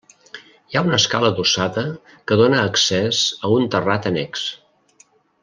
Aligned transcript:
Hi 0.71 0.77
ha 0.77 0.81
una 0.85 0.97
escala 1.01 1.29
adossada 1.33 1.83
que 2.31 2.39
dóna 2.41 2.65
accés 2.71 3.21
a 3.49 3.53
un 3.59 3.69
terrat 3.77 4.09
annex. 4.13 4.49